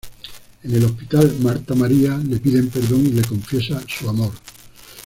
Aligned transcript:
En 0.63 0.73
el 0.75 0.83
hospital, 0.83 1.37
Marta 1.41 1.75
María 1.75 2.17
le 2.17 2.37
pide 2.39 2.63
perdón 2.63 3.05
y 3.05 3.09
le 3.11 3.21
confiesa 3.21 3.83
su 3.87 4.09
amor. 4.09 4.31